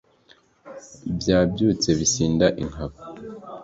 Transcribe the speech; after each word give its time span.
byabyutse 1.19 1.89
bisinda 1.99 2.45
inkaba 2.63 2.97